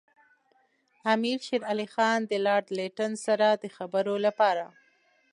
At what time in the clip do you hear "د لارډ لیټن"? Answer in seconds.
2.25-3.11